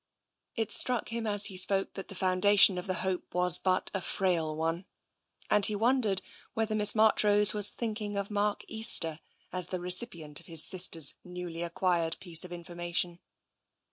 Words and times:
It 0.55 0.71
struck 0.71 1.09
him 1.09 1.27
as 1.27 1.45
he 1.45 1.55
spoke 1.57 1.93
that 1.93 2.07
the 2.07 2.15
foundation 2.15 2.79
of 2.79 2.87
the 2.87 2.95
hope 3.05 3.31
was 3.35 3.59
but 3.59 3.91
a 3.93 4.01
frail 4.01 4.55
one, 4.55 4.87
and 5.47 5.63
he 5.63 5.75
wondered 5.75 6.23
whether 6.55 6.73
Miss 6.73 6.95
Marchrose 6.95 7.53
was 7.53 7.69
thinking 7.69 8.17
of 8.17 8.31
Mark 8.31 8.63
Easter 8.67 9.19
as 9.53 9.67
the 9.67 9.77
i62 9.77 9.81
TENSION 9.81 9.83
recipient 9.83 10.39
of 10.39 10.45
his 10.47 10.63
sister's 10.63 11.13
newly 11.23 11.61
acquired 11.61 12.17
piece 12.19 12.43
of 12.43 12.51
in 12.51 12.63
formation. 12.63 13.19